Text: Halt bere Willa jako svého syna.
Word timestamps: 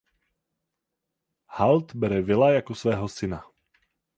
Halt 1.47 1.95
bere 1.99 2.21
Willa 2.25 2.51
jako 2.51 2.75
svého 2.75 3.07
syna. 3.07 3.43